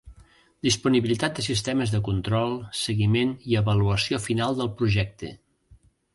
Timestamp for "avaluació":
3.61-4.23